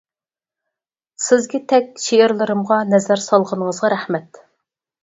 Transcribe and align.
سىزگە 1.25 1.61
تەك. 1.73 1.93
شېئىرلىرىمغا 2.07 2.79
نەزەر 2.95 3.25
سالغىنىڭىزغا 3.29 3.95
رەھمەت. 3.97 4.45